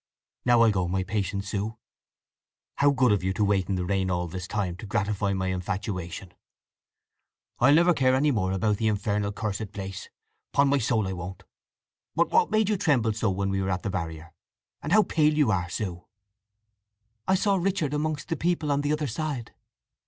"Now 0.45 0.63
I'll 0.63 0.71
go, 0.71 0.87
my 0.87 1.03
patient 1.03 1.43
Sue. 1.45 1.77
How 2.77 2.89
good 2.89 3.11
of 3.11 3.23
you 3.23 3.33
to 3.33 3.45
wait 3.45 3.69
in 3.69 3.75
the 3.75 3.85
rain 3.85 4.09
all 4.09 4.27
this 4.27 4.47
time—to 4.47 4.87
gratify 4.87 5.33
my 5.33 5.49
infatuation! 5.49 6.33
I'll 7.59 7.75
never 7.75 7.93
care 7.93 8.15
any 8.15 8.31
more 8.31 8.51
about 8.51 8.77
the 8.77 8.87
infernal 8.87 9.31
cursed 9.31 9.71
place, 9.73 10.09
upon 10.55 10.69
my 10.69 10.79
soul 10.79 11.07
I 11.07 11.13
won't! 11.13 11.43
But 12.15 12.31
what 12.31 12.49
made 12.49 12.67
you 12.67 12.77
tremble 12.77 13.13
so 13.13 13.29
when 13.29 13.51
we 13.51 13.61
were 13.61 13.69
at 13.69 13.83
the 13.83 13.91
barrier? 13.91 14.33
And 14.81 14.91
how 14.91 15.03
pale 15.03 15.35
you 15.37 15.51
are, 15.51 15.69
Sue!" 15.69 16.03
"I 17.27 17.35
saw 17.35 17.57
Richard 17.57 17.93
amongst 17.93 18.29
the 18.29 18.35
people 18.35 18.71
on 18.71 18.81
the 18.81 18.93
other 18.93 19.05
side." 19.05 19.53